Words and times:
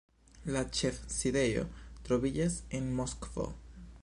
La 0.55 0.63
ĉefsidejo 0.77 1.67
troviĝas 2.09 2.59
en 2.81 2.93
Moskvo. 3.03 3.51